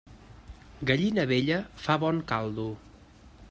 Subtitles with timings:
[0.91, 2.69] Gallina vella fa bon caldo.